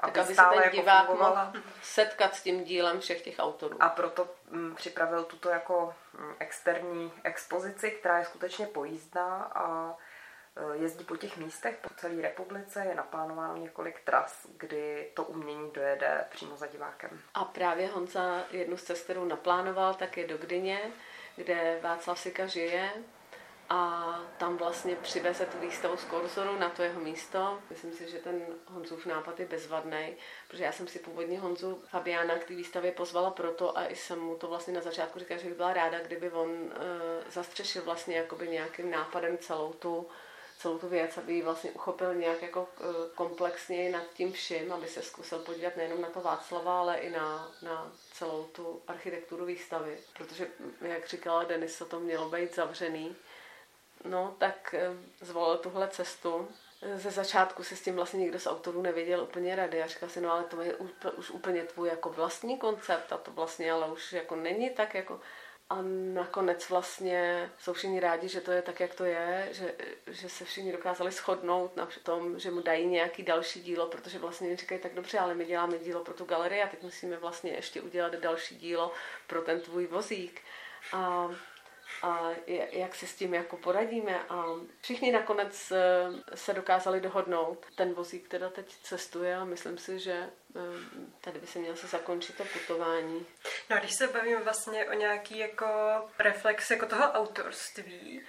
aby, 0.00 0.12
tak 0.12 0.24
aby 0.24 0.34
stále 0.34 0.56
se 0.56 0.60
ten 0.60 0.64
jako 0.64 0.76
divák 0.76 1.08
mohl 1.08 1.52
setkat 1.82 2.34
s 2.34 2.42
tím 2.42 2.64
dílem 2.64 3.00
všech 3.00 3.22
těch 3.22 3.34
autorů. 3.38 3.82
A 3.82 3.88
proto 3.88 4.28
m, 4.52 4.60
mm, 4.60 4.74
připravil 4.74 5.24
tuto 5.24 5.48
jako 5.48 5.94
mm, 6.18 6.34
externí 6.38 7.12
expozici, 7.24 7.90
která 7.90 8.18
je 8.18 8.24
skutečně 8.24 8.66
pojízdná 8.66 9.50
a 9.54 9.96
jezdí 10.72 11.04
po 11.04 11.16
těch 11.16 11.36
místech 11.36 11.78
po 11.82 11.88
celé 11.96 12.22
republice, 12.22 12.84
je 12.88 12.94
naplánováno 12.94 13.56
několik 13.56 14.00
tras, 14.04 14.46
kdy 14.56 15.10
to 15.14 15.24
umění 15.24 15.70
dojede 15.70 16.24
přímo 16.30 16.56
za 16.56 16.66
divákem. 16.66 17.20
A 17.34 17.44
právě 17.44 17.88
Honza 17.88 18.44
jednu 18.50 18.76
z 18.76 18.82
cest, 18.82 19.04
kterou 19.04 19.24
naplánoval, 19.24 19.94
tak 19.94 20.16
je 20.16 20.26
do 20.26 20.38
Gdyně, 20.38 20.92
kde 21.36 21.78
Václav 21.82 22.18
Sika 22.18 22.46
žije 22.46 22.92
a 23.68 24.20
tam 24.38 24.56
vlastně 24.56 24.96
přiveze 24.96 25.46
tu 25.46 25.58
výstavu 25.58 25.96
z 25.96 26.04
Korzoru 26.04 26.58
na 26.58 26.68
to 26.70 26.82
jeho 26.82 27.00
místo. 27.00 27.58
Myslím 27.70 27.92
si, 27.92 28.10
že 28.10 28.18
ten 28.18 28.42
Honzův 28.66 29.06
nápad 29.06 29.40
je 29.40 29.46
bezvadný, 29.46 30.16
protože 30.48 30.64
já 30.64 30.72
jsem 30.72 30.88
si 30.88 30.98
původně 30.98 31.40
Honzu 31.40 31.82
Fabiána 31.88 32.38
k 32.38 32.44
té 32.44 32.54
výstavě 32.54 32.92
pozvala 32.92 33.30
proto 33.30 33.78
a 33.78 33.86
i 33.86 33.96
jsem 33.96 34.18
mu 34.20 34.36
to 34.36 34.48
vlastně 34.48 34.74
na 34.74 34.80
začátku 34.80 35.18
říkala, 35.18 35.40
že 35.40 35.48
bych 35.48 35.56
byla 35.56 35.72
ráda, 35.72 36.00
kdyby 36.00 36.30
on 36.30 36.50
uh, 36.50 36.70
zastřešil 37.28 37.82
vlastně 37.82 38.16
jakoby 38.16 38.48
nějakým 38.48 38.90
nápadem 38.90 39.38
celou 39.38 39.72
tu 39.72 40.08
celou 40.60 40.78
tu 40.78 40.88
věc, 40.88 41.18
aby 41.18 41.32
ji 41.32 41.42
vlastně 41.42 41.70
uchopil 41.70 42.14
nějak 42.14 42.42
jako 42.42 42.68
eh, 42.80 42.84
komplexněji 43.14 43.92
nad 43.92 44.02
tím 44.14 44.32
vším, 44.32 44.72
aby 44.72 44.86
se 44.86 45.02
zkusil 45.02 45.38
podívat 45.38 45.76
nejenom 45.76 46.00
na 46.00 46.08
to 46.08 46.20
Václava, 46.20 46.80
ale 46.80 46.96
i 46.96 47.10
na, 47.10 47.52
na 47.62 47.92
celou 48.12 48.44
tu 48.44 48.82
architekturu 48.88 49.44
výstavy. 49.44 49.98
Protože, 50.16 50.48
jak 50.80 51.08
říkala 51.08 51.44
Denis, 51.44 51.82
to 51.88 52.00
mělo 52.00 52.28
být 52.28 52.54
zavřený. 52.54 53.16
No, 54.04 54.36
tak 54.38 54.74
eh, 54.74 54.90
zvolil 55.20 55.58
tuhle 55.58 55.88
cestu 55.88 56.48
ze 56.94 57.10
začátku 57.10 57.64
se 57.64 57.76
s 57.76 57.82
tím 57.82 57.96
vlastně 57.96 58.20
nikdo 58.20 58.40
z 58.40 58.46
autorů 58.46 58.82
nevěděl 58.82 59.22
úplně 59.22 59.56
rady 59.56 59.82
a 59.82 59.86
říkal 59.86 60.08
si, 60.08 60.20
no 60.20 60.32
ale 60.32 60.44
to 60.44 60.60
je 60.60 60.74
už 61.16 61.30
úplně 61.30 61.62
tvůj 61.62 61.88
jako 61.88 62.08
vlastní 62.08 62.58
koncept 62.58 63.12
a 63.12 63.16
to 63.16 63.30
vlastně 63.30 63.72
ale 63.72 63.92
už 63.92 64.12
jako 64.12 64.36
není 64.36 64.70
tak 64.70 64.94
jako 64.94 65.20
a 65.70 65.78
nakonec 66.14 66.68
vlastně 66.68 67.50
jsou 67.58 67.72
všichni 67.72 68.00
rádi, 68.00 68.28
že 68.28 68.40
to 68.40 68.52
je 68.52 68.62
tak, 68.62 68.80
jak 68.80 68.94
to 68.94 69.04
je, 69.04 69.48
že, 69.52 69.74
že 70.06 70.28
se 70.28 70.44
všichni 70.44 70.72
dokázali 70.72 71.10
shodnout 71.10 71.76
na 71.76 71.88
tom, 72.02 72.38
že 72.38 72.50
mu 72.50 72.60
dají 72.60 72.86
nějaký 72.86 73.22
další 73.22 73.60
dílo, 73.60 73.86
protože 73.86 74.18
vlastně 74.18 74.56
říkají 74.56 74.80
tak 74.80 74.94
dobře, 74.94 75.18
ale 75.18 75.34
my 75.34 75.44
děláme 75.44 75.78
dílo 75.78 76.04
pro 76.04 76.14
tu 76.14 76.24
galerii 76.24 76.62
a 76.62 76.68
teď 76.68 76.82
musíme 76.82 77.16
vlastně 77.16 77.50
ještě 77.50 77.80
udělat 77.80 78.14
další 78.14 78.56
dílo 78.56 78.92
pro 79.26 79.42
ten 79.42 79.60
tvůj 79.60 79.86
vozík. 79.86 80.40
A 80.92 81.30
a 82.02 82.30
jak 82.70 82.94
si 82.94 83.06
s 83.06 83.14
tím 83.14 83.34
jako 83.34 83.56
poradíme. 83.56 84.20
A 84.28 84.44
všichni 84.80 85.12
nakonec 85.12 85.72
eh, 85.72 86.36
se 86.36 86.54
dokázali 86.54 87.00
dohodnout. 87.00 87.66
Ten 87.74 87.94
vozík 87.94 88.28
teda 88.28 88.50
teď 88.50 88.76
cestuje 88.82 89.36
a 89.36 89.44
myslím 89.44 89.78
si, 89.78 89.98
že 89.98 90.12
eh, 90.12 90.60
tady 91.20 91.38
by 91.38 91.46
se 91.46 91.58
mělo 91.58 91.76
se 91.76 91.86
zakončit 91.86 92.36
to 92.36 92.44
putování. 92.44 93.26
No 93.70 93.76
a 93.76 93.78
když 93.78 93.94
se 93.94 94.08
bavíme 94.08 94.42
vlastně 94.42 94.86
o 94.86 94.92
nějaký 94.92 95.38
jako 95.38 95.66
reflex 96.18 96.70
jako 96.70 96.86
toho 96.86 97.04
autorství, 97.12 98.22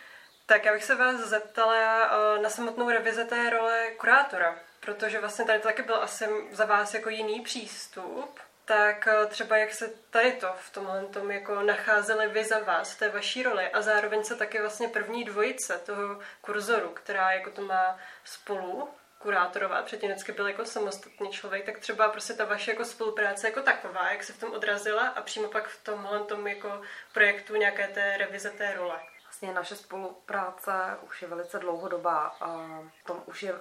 tak 0.45 0.65
já 0.65 0.73
bych 0.73 0.83
se 0.83 0.95
vás 0.95 1.19
zeptala 1.19 2.05
eh, 2.05 2.41
na 2.41 2.49
samotnou 2.49 2.89
revize 2.89 3.25
té 3.25 3.49
role 3.49 3.91
kurátora, 3.97 4.59
protože 4.79 5.19
vlastně 5.19 5.45
tady 5.45 5.59
to 5.59 5.67
taky 5.67 5.81
byl 5.81 5.95
asi 5.95 6.25
za 6.51 6.65
vás 6.65 6.93
jako 6.93 7.09
jiný 7.09 7.41
přístup 7.41 8.39
tak 8.65 9.07
eh, 9.07 9.25
třeba 9.25 9.57
jak 9.57 9.73
se 9.73 9.93
tady 10.09 10.31
to 10.31 10.47
v 10.57 10.69
tomhle 10.69 11.05
tom 11.05 11.31
jako 11.31 11.61
nacházeli 11.61 12.27
vy 12.27 12.43
za 12.43 12.59
vás 12.59 12.93
v 12.93 12.99
té 12.99 13.09
vaší 13.09 13.43
roli 13.43 13.69
a 13.69 13.81
zároveň 13.81 14.23
se 14.23 14.35
taky 14.35 14.61
vlastně 14.61 14.87
první 14.87 15.23
dvojice 15.23 15.77
toho 15.77 16.19
kurzoru, 16.41 16.89
která 16.89 17.31
jako 17.31 17.51
to 17.51 17.61
má 17.61 17.97
spolu 18.23 18.89
kurátorovat, 19.21 19.85
předtím 19.85 20.09
vždycky 20.09 20.31
byl 20.31 20.47
jako 20.47 20.65
samostatný 20.65 21.29
člověk, 21.29 21.65
tak 21.65 21.79
třeba 21.79 22.09
prostě 22.09 22.33
ta 22.33 22.45
vaše 22.45 22.71
jako 22.71 22.85
spolupráce 22.85 23.47
jako 23.47 23.61
taková, 23.61 24.11
jak 24.11 24.23
se 24.23 24.33
v 24.33 24.39
tom 24.39 24.53
odrazila 24.53 25.07
a 25.07 25.21
přímo 25.21 25.47
pak 25.47 25.67
v 25.67 25.83
tomhle 25.83 26.19
tom 26.19 26.47
jako 26.47 26.81
projektu 27.13 27.55
nějaké 27.55 27.87
té 27.87 28.17
revize 28.17 28.49
té 28.49 28.73
role. 28.73 28.99
Vlastně 29.23 29.53
naše 29.53 29.75
spolupráce 29.75 30.71
už 31.01 31.21
je 31.21 31.27
velice 31.27 31.59
dlouhodobá 31.59 32.35
a 32.41 32.79
tom 33.05 33.23
už 33.25 33.43
je 33.43 33.53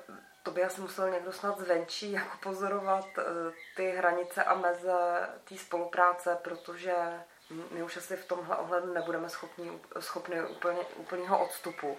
to 0.42 0.50
by 0.50 0.64
asi 0.64 0.80
musel 0.80 1.10
někdo 1.10 1.32
snad 1.32 1.58
zvenčí 1.58 2.12
jako 2.12 2.36
pozorovat 2.42 3.06
eh, 3.18 3.22
ty 3.76 3.90
hranice 3.90 4.44
a 4.44 4.54
meze 4.54 5.28
té 5.44 5.56
spolupráce, 5.56 6.38
protože 6.42 6.94
my 7.70 7.82
už 7.82 7.96
asi 7.96 8.16
v 8.16 8.24
tomhle 8.24 8.56
ohledu 8.56 8.92
nebudeme 8.92 9.28
schopni, 9.28 9.80
schopni 10.00 10.42
úplně, 10.42 10.80
úplného 10.96 11.44
odstupu. 11.44 11.96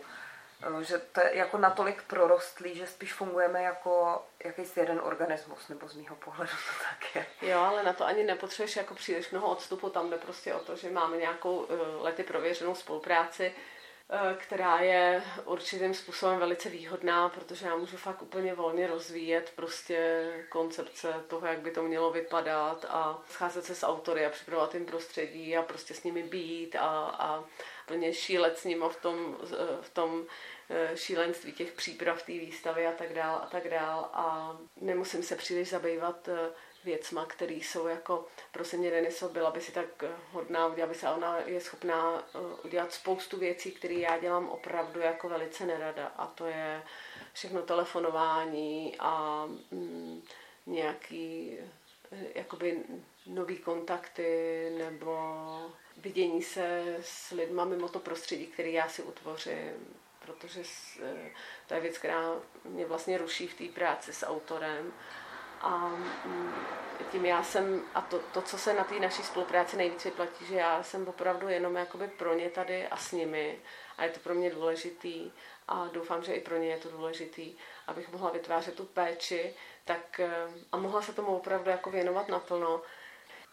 Eh, 0.64 0.84
že 0.84 0.98
to 0.98 1.22
je 1.22 1.38
jako 1.38 1.58
natolik 1.58 2.04
prorostlý, 2.04 2.76
že 2.76 2.88
spíš 2.88 3.14
fungujeme 3.14 3.64
jako 3.64 4.24
jakýsi 4.46 4.80
jeden 4.80 5.02
organismus, 5.04 5.68
nebo 5.68 5.88
z 5.88 5.96
mýho 5.96 6.16
pohledu 6.16 6.52
to 6.52 6.84
tak 6.84 7.16
je. 7.16 7.50
Jo, 7.50 7.60
ale 7.60 7.84
na 7.84 7.94
to 7.94 8.06
ani 8.06 8.24
nepotřebuješ 8.24 8.76
jako 8.76 8.96
příliš 8.96 9.32
mnoho 9.32 9.48
odstupu, 9.48 9.90
tam 9.90 10.10
jde 10.10 10.18
prostě 10.18 10.54
o 10.54 10.60
to, 10.60 10.76
že 10.76 10.92
máme 10.92 11.18
nějakou 11.18 11.68
eh, 11.70 11.76
lety 12.02 12.24
prověřenou 12.24 12.76
spolupráci, 12.76 13.54
která 14.38 14.80
je 14.80 15.24
určitým 15.46 15.94
způsobem 15.94 16.40
velice 16.40 16.70
výhodná, 16.70 17.30
protože 17.30 17.66
já 17.66 17.76
můžu 17.76 17.98
fakt 17.98 18.22
úplně 18.22 18.54
volně 18.54 18.88
rozvíjet 18.88 19.54
prostě 19.56 20.30
koncepce 20.50 21.14
toho, 21.28 21.48
jak 21.48 21.60
by 21.60 21.72
to 21.72 21.84
mělo 21.84 22.12
vypadat 22.12 22.86
a 22.90 23.24
scházet 23.30 23.66
se 23.66 23.76
s 23.76 23.86
autory 23.86 24.26
a 24.26 24.30
připravovat 24.30 24.74
jim 24.74 24.86
prostředí 24.86 25.58
a 25.58 25.62
prostě 25.62 25.94
s 25.94 26.04
nimi 26.04 26.24
být 26.24 26.76
a, 26.76 27.16
a 27.20 27.44
plně 27.86 28.14
šílet 28.14 28.58
s 28.58 28.64
nimi 28.64 28.86
v 28.90 29.02
tom, 29.02 29.38
v 29.82 29.90
tom 29.94 30.26
eh, 30.70 30.98
šílenství 30.98 31.52
těch 31.54 31.72
příprav 31.72 32.24
té 32.24 32.32
výstavy 32.32 32.88
a 32.88 32.92
tak 32.92 33.14
dál 33.14 33.36
a 33.36 33.46
tak 33.52 33.70
dál. 33.70 34.10
A 34.14 34.58
nemusím 34.82 35.24
se 35.24 35.36
příliš 35.36 35.70
zabývat 35.70 36.28
eh, 36.28 36.50
věcma, 36.84 37.26
které 37.26 37.54
jsou 37.54 37.88
jako, 37.88 38.28
prosím 38.52 38.80
mě 38.80 38.92
Deniso, 38.92 39.30
byla 39.30 39.52
by 39.52 39.62
si 39.62 39.72
tak 39.72 40.04
eh, 40.04 40.10
hodná 40.32 40.68
udělat 40.68 40.88
by 40.88 40.96
se, 40.96 41.10
ona 41.10 41.38
je 41.46 41.62
schopná 41.62 42.24
eh, 42.36 42.40
udělat 42.66 42.94
spoustu 42.94 43.38
věcí, 43.38 43.72
které 43.72 43.94
já 43.94 44.20
dělám 44.20 44.50
opravdu 44.50 45.00
jako 45.00 45.30
velice 45.30 45.66
nerada. 45.66 46.08
A 46.08 46.28
to 46.28 46.46
je 46.46 46.84
všechno 47.34 47.62
telefonování 47.62 48.96
a 49.00 49.46
mm, 49.72 50.22
nějaký 50.66 51.58
eh, 52.12 52.18
jakoby 52.36 52.80
nový 53.26 53.58
kontakty 53.58 54.72
nebo 54.78 55.38
vidění 55.98 56.42
se 56.42 56.98
s 57.02 57.32
lidma 57.32 57.66
mimo 57.66 57.90
to 57.90 58.00
prostředí, 58.00 58.48
který 58.48 58.74
já 58.74 58.90
si 58.90 59.04
utvořím, 59.04 59.98
protože 60.26 60.64
to 61.68 61.74
je 61.74 61.80
věc, 61.80 61.98
která 61.98 62.36
mě 62.66 62.86
vlastně 62.86 63.18
ruší 63.18 63.48
v 63.48 63.54
té 63.54 63.64
práci 63.80 64.14
s 64.14 64.26
autorem 64.26 64.94
a 65.64 65.92
mm, 66.26 66.54
tím 67.12 67.26
já 67.26 67.44
jsem, 67.44 67.82
a 67.96 68.02
to, 68.02 68.20
to 68.20 68.42
co 68.42 68.58
se 68.58 68.74
na 68.74 68.84
té 68.84 69.00
naší 69.00 69.24
spolupráci 69.24 69.78
nejvíc 69.78 70.06
vyplatí, 70.06 70.46
že 70.46 70.56
já 70.56 70.84
jsem 70.84 71.08
opravdu 71.08 71.50
jenom 71.50 71.76
jakoby 71.76 72.08
pro 72.08 72.34
ně 72.34 72.50
tady 72.50 72.88
a 72.88 72.98
s 72.98 73.12
nimi 73.12 73.60
a 73.98 74.04
je 74.04 74.10
to 74.10 74.20
pro 74.20 74.34
mě 74.34 74.50
důležitý 74.50 75.32
a 75.68 75.90
doufám, 75.94 76.24
že 76.24 76.34
i 76.34 76.42
pro 76.42 76.58
ně 76.58 76.68
je 76.68 76.78
to 76.78 76.90
důležitý, 76.90 77.56
abych 77.88 78.12
mohla 78.12 78.32
vytvářet 78.32 78.76
tu 78.76 78.86
péči 78.86 79.54
tak, 79.86 80.20
eh, 80.20 80.48
a 80.72 80.78
mohla 80.78 81.02
se 81.02 81.14
tomu 81.14 81.38
opravdu 81.38 81.70
jako 81.70 81.92
věnovat 81.92 82.28
naplno. 82.28 82.82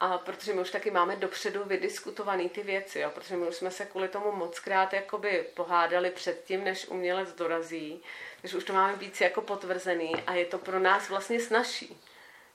A 0.01 0.19
protože 0.19 0.55
my 0.55 0.61
už 0.61 0.71
taky 0.71 0.91
máme 0.91 1.17
dopředu 1.17 1.65
vydiskutované 1.65 2.49
ty 2.49 2.63
věci, 2.63 3.01
jo? 3.01 3.11
protože 3.15 3.37
my 3.37 3.49
už 3.49 3.57
jsme 3.57 3.71
se 3.71 3.87
kvůli 3.87 4.09
tomu 4.09 4.33
mockrát 4.33 4.93
jakoby 4.93 5.47
pohádali 5.55 6.11
předtím, 6.11 6.65
než 6.65 6.89
umělec 6.89 7.33
dorazí, 7.33 8.03
takže 8.41 8.57
už 8.57 8.65
to 8.65 8.73
máme 8.73 8.97
víc 8.97 9.21
jako 9.21 9.41
potvrzený 9.41 10.23
a 10.27 10.35
je 10.35 10.47
to 10.47 10.59
pro 10.59 10.79
nás 10.79 11.09
vlastně 11.09 11.41
snažší. 11.41 12.01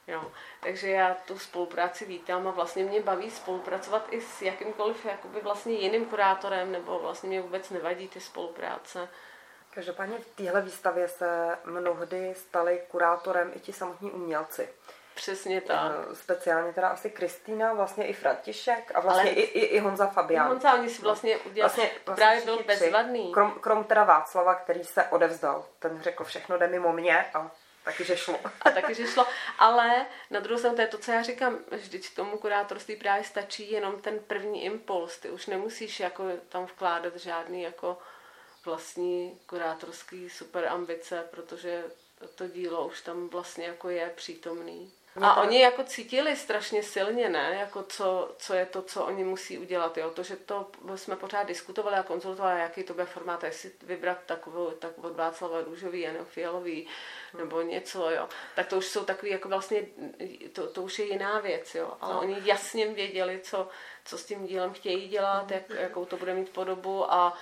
Jo. 0.08 0.32
Takže 0.60 0.90
já 0.90 1.14
tu 1.14 1.40
spolupráci 1.40 2.06
vítám 2.06 2.48
a 2.48 2.52
vlastně 2.52 2.84
mě 2.84 3.02
baví 3.02 3.32
spolupracovat 3.32 4.08
i 4.12 4.22
s 4.22 4.42
jakýmkoliv 4.42 5.06
jakoby 5.06 5.42
vlastně 5.42 5.74
jiným 5.74 6.06
kurátorem, 6.06 6.72
nebo 6.72 7.00
vlastně 7.00 7.30
mě 7.30 7.42
vůbec 7.42 7.70
nevadí 7.70 8.08
ty 8.08 8.20
spolupráce. 8.20 9.10
Každopádně 9.70 10.18
v 10.18 10.36
téhle 10.36 10.62
výstavě 10.62 11.08
se 11.08 11.58
mnohdy 11.66 12.34
stali 12.36 12.82
kurátorem 12.88 13.52
i 13.56 13.60
ti 13.60 13.74
samotní 13.74 14.12
umělci. 14.12 14.70
Přesně 15.14 15.62
tak. 15.62 15.92
Speciálně 16.14 16.74
teda 16.74 16.88
asi 16.88 17.10
Kristýna, 17.10 17.74
vlastně 17.74 18.08
i 18.08 18.14
František 18.14 18.92
a 18.96 19.00
vlastně 19.00 19.32
Ale... 19.32 19.40
i, 19.40 19.42
i, 19.42 19.60
i 19.60 19.80
Honza 19.80 20.08
Fabián. 20.08 20.48
Honza, 20.48 20.74
oni 20.74 20.90
si 20.90 21.02
vlastně 21.02 21.38
udělali, 21.38 21.62
vlastně, 21.62 21.92
vlastně 22.06 22.26
právě 22.26 22.42
byl 22.46 22.64
bezvadný. 22.64 23.32
Krom, 23.32 23.52
krom 23.52 23.84
teda 23.84 24.04
Václava, 24.04 24.56
který 24.56 24.84
se 24.84 25.04
odevzdal. 25.04 25.66
Ten 25.80 26.02
řekl, 26.02 26.24
všechno 26.24 26.58
jde 26.58 26.68
mimo 26.68 26.94
mě 26.94 27.26
a 27.34 27.52
taky, 27.84 28.04
že 28.04 28.18
šlo. 28.18 28.40
A 28.62 28.72
taky, 28.72 28.94
že 28.94 29.08
šlo. 29.08 29.28
Ale 29.60 30.06
na 30.30 30.40
druhou 30.40 30.60
stranu, 30.60 30.76
to 30.76 30.82
je 30.82 30.88
to, 30.88 30.98
co 30.98 31.12
já 31.12 31.22
říkám, 31.22 31.60
vždyť 31.72 32.16
tomu 32.16 32.38
kurátorství 32.38 32.96
právě 32.96 33.24
stačí 33.24 33.72
jenom 33.72 34.02
ten 34.02 34.20
první 34.20 34.64
impuls. 34.64 35.18
Ty 35.18 35.30
už 35.30 35.46
nemusíš 35.46 36.00
jako 36.00 36.24
tam 36.50 36.66
vkládat 36.66 37.16
žádný 37.16 37.62
jako 37.62 37.98
vlastní 38.66 39.40
kurátorský 39.46 40.30
super 40.30 40.68
ambice, 40.68 41.28
protože 41.32 41.84
to 42.36 42.48
dílo 42.48 42.88
už 42.88 43.02
tam 43.02 43.30
vlastně 43.30 43.66
jako 43.66 43.90
je 43.90 44.12
přítomný. 44.16 44.92
A 45.22 45.42
oni 45.42 45.62
jako 45.62 45.84
cítili 45.84 46.36
strašně 46.36 46.84
silně, 46.84 47.30
ne? 47.30 47.56
Jako 47.60 47.84
co, 47.84 48.36
co 48.38 48.54
je 48.54 48.66
to, 48.66 48.82
co 48.82 49.06
oni 49.06 49.24
musí 49.24 49.58
udělat, 49.58 49.98
jo? 49.98 50.10
To, 50.10 50.24
že 50.24 50.36
to 50.36 50.72
jsme 50.96 51.16
pořád 51.16 51.44
diskutovali 51.44 51.96
a 51.96 52.04
konzultovali, 52.04 52.62
jaký 52.62 52.84
to 52.84 52.94
bude 52.94 53.06
formát, 53.06 53.44
jestli 53.44 53.72
vybrat 53.84 54.18
takovou, 54.26 54.72
tak 54.72 54.92
od 54.98 55.16
Václava 55.16 55.62
Růžový, 55.62 56.08
nebo 56.08 56.26
Fialový, 56.26 56.88
nebo 57.38 57.62
něco, 57.62 58.10
jo. 58.10 58.30
Tak 58.56 58.68
to 58.68 58.78
už 58.78 58.86
jsou 58.86 59.06
takový, 59.06 59.32
jako 59.32 59.50
vlastně, 59.50 59.86
to, 60.54 60.68
to 60.68 60.82
už 60.82 61.00
je 61.00 61.06
jiná 61.06 61.40
věc, 61.40 61.76
jo. 61.76 61.94
Ale 62.02 62.14
no. 62.14 62.20
oni 62.20 62.38
jasně 62.44 62.88
věděli, 62.88 63.40
co, 63.44 63.68
co 64.06 64.18
s 64.18 64.26
tím 64.26 64.46
dílem 64.46 64.74
chtějí 64.74 65.08
dělat, 65.08 65.52
jak, 65.52 65.70
jakou 65.70 66.06
to 66.06 66.18
bude 66.18 66.34
mít 66.34 66.50
podobu 66.50 67.14
a, 67.14 67.34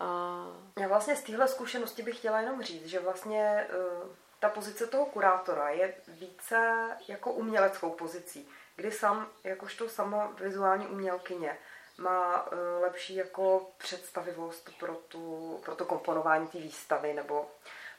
a... 0.00 0.46
Já 0.80 0.88
vlastně 0.88 1.16
z 1.16 1.22
téhle 1.22 1.48
zkušenosti 1.48 2.02
bych 2.02 2.16
chtěla 2.16 2.40
jenom 2.40 2.62
říct, 2.62 2.86
že 2.86 3.00
vlastně 3.00 3.66
uh 4.02 4.08
ta 4.40 4.48
pozice 4.48 4.86
toho 4.86 5.06
kurátora 5.06 5.70
je 5.70 5.94
více 6.08 6.88
jako 7.08 7.32
uměleckou 7.32 7.90
pozicí, 7.90 8.48
kdy 8.76 8.92
sám, 8.92 9.28
jakožto 9.44 9.88
sama 9.88 10.26
vizuální 10.26 10.86
umělkyně, 10.86 11.58
má 11.98 12.46
uh, 12.46 12.58
lepší 12.80 13.14
jako 13.14 13.70
představivost 13.78 14.70
pro, 14.78 14.94
tu, 14.94 15.60
pro 15.64 15.74
to 15.74 15.84
komponování 15.84 16.46
té 16.48 16.58
výstavy 16.58 17.14
nebo 17.14 17.50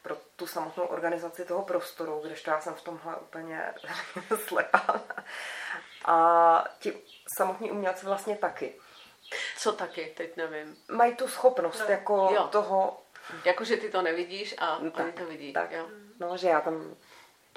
pro 0.02 0.18
tu 0.36 0.48
samotnou 0.48 0.84
organizaci 0.84 1.46
toho 1.46 1.62
prostoru, 1.62 2.22
kdežto 2.26 2.52
já 2.52 2.62
jsem 2.62 2.74
v 2.74 2.82
tomhle 2.82 3.16
úplně 3.16 3.74
slepá. 4.48 5.02
A 6.06 6.64
ti 6.80 7.02
samotní 7.38 7.72
umělci 7.72 8.06
vlastně 8.06 8.36
taky. 8.36 8.76
Co 9.58 9.74
taky, 9.74 10.14
teď 10.18 10.38
nevím. 10.38 10.78
Mají 10.92 11.16
tu 11.16 11.28
schopnost 11.28 11.80
no, 11.80 11.86
jako 11.86 12.30
jo. 12.34 12.48
toho 12.48 13.02
Jakože 13.46 13.78
ty 13.78 13.90
to 13.90 14.02
nevidíš 14.02 14.56
a 14.58 14.80
no, 14.82 14.92
oni 14.92 15.12
to 15.12 15.26
vidí. 15.26 15.54
Tak. 15.54 15.72
Jo. 15.72 15.90
No, 16.20 16.38
že 16.38 16.48
já 16.48 16.62
tam 16.62 16.96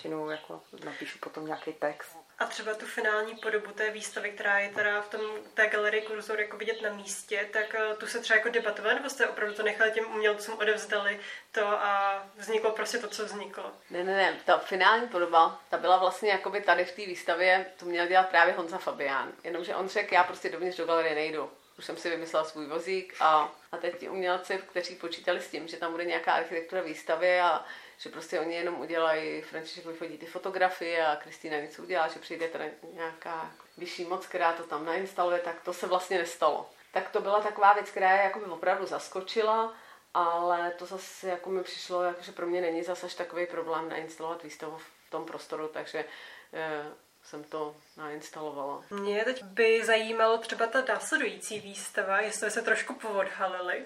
částečnou 0.02 0.30
jako 0.30 0.60
napíšu 0.84 1.18
potom 1.18 1.46
nějaký 1.46 1.72
text. 1.72 2.16
A 2.38 2.46
třeba 2.46 2.74
tu 2.74 2.86
finální 2.86 3.34
podobu 3.36 3.72
té 3.72 3.90
výstavy, 3.90 4.30
která 4.30 4.58
je 4.58 4.68
teda 4.68 5.00
v 5.00 5.08
tom, 5.08 5.20
té 5.54 5.66
galerii 5.66 6.02
kurzor 6.02 6.40
jako 6.40 6.56
vidět 6.56 6.82
na 6.82 6.92
místě, 6.92 7.48
tak 7.52 7.74
eh, 7.74 7.94
tu 7.96 8.06
se 8.06 8.20
třeba 8.20 8.36
jako 8.36 8.48
debatovali, 8.48 8.94
nebo 8.94 9.10
jste 9.10 9.28
opravdu 9.28 9.54
to 9.54 9.62
nechali 9.62 9.90
těm 9.90 10.06
umělcům 10.06 10.54
odevzdali 10.58 11.20
to 11.52 11.66
a 11.66 12.22
vzniklo 12.36 12.70
prostě 12.70 12.98
to, 12.98 13.08
co 13.08 13.24
vzniklo? 13.24 13.72
Ne, 13.90 14.04
ne, 14.04 14.16
ne, 14.16 14.40
ta 14.44 14.58
finální 14.58 15.08
podoba, 15.08 15.60
ta 15.70 15.78
byla 15.78 15.98
vlastně 15.98 16.30
jakoby 16.30 16.60
tady 16.60 16.84
v 16.84 16.92
té 16.92 17.06
výstavě, 17.06 17.66
to 17.76 17.86
měl 17.86 18.06
dělat 18.06 18.28
právě 18.28 18.54
Honza 18.54 18.78
Fabián, 18.78 19.32
jenomže 19.44 19.74
on 19.74 19.88
řekl, 19.88 20.14
já 20.14 20.24
prostě 20.24 20.50
dovnitř 20.50 20.76
do 20.76 20.86
galerie 20.86 21.14
nejdu. 21.14 21.50
Už 21.78 21.84
jsem 21.84 21.96
si 21.96 22.10
vymyslela 22.10 22.44
svůj 22.44 22.66
vozík 22.66 23.14
a, 23.20 23.52
a 23.72 23.76
teď 23.76 23.98
ti 23.98 24.08
umělci, 24.08 24.60
kteří 24.70 24.94
počítali 24.94 25.40
s 25.40 25.48
tím, 25.48 25.68
že 25.68 25.76
tam 25.76 25.90
bude 25.90 26.04
nějaká 26.04 26.32
architektura 26.32 26.82
výstavy 26.82 27.40
a 27.40 27.64
že 27.98 28.10
prostě 28.10 28.40
oni 28.40 28.54
jenom 28.54 28.80
udělají, 28.80 29.42
František 29.42 29.86
vyfotí 29.86 30.18
ty 30.18 30.26
fotografie 30.26 31.06
a 31.06 31.16
Kristýna 31.16 31.58
něco 31.58 31.82
udělá, 31.82 32.08
že 32.08 32.20
přijde 32.20 32.48
teda 32.48 32.64
nějaká 32.92 33.50
vyšší 33.78 34.04
moc, 34.04 34.26
která 34.26 34.52
to 34.52 34.62
tam 34.62 34.84
nainstaluje, 34.84 35.38
tak 35.38 35.60
to 35.60 35.72
se 35.72 35.86
vlastně 35.86 36.18
nestalo. 36.18 36.70
Tak 36.92 37.10
to 37.10 37.20
byla 37.20 37.40
taková 37.40 37.72
věc, 37.72 37.90
která 37.90 38.12
je 38.12 38.22
jako 38.22 38.38
by 38.38 38.44
opravdu 38.44 38.86
zaskočila, 38.86 39.74
ale 40.14 40.70
to 40.70 40.86
zase 40.86 41.28
jako 41.28 41.50
mi 41.50 41.62
přišlo, 41.62 42.02
jako, 42.02 42.22
že 42.22 42.32
pro 42.32 42.46
mě 42.46 42.60
není 42.60 42.82
zase 42.82 43.06
až 43.06 43.14
takový 43.14 43.46
problém 43.46 43.88
nainstalovat 43.88 44.42
výstavu 44.42 44.78
v 44.78 45.10
tom 45.10 45.24
prostoru, 45.24 45.68
takže 45.68 46.04
eh, 46.52 46.84
jsem 47.24 47.44
to 47.44 47.76
nainstalovala. 47.96 48.84
Mě 48.90 49.24
teď 49.24 49.44
by 49.44 49.84
zajímalo 49.84 50.38
třeba 50.38 50.66
ta 50.66 50.84
následující 50.88 51.60
výstava, 51.60 52.20
jestli 52.20 52.50
se 52.50 52.62
trošku 52.62 52.94
povodhalili 52.94 53.84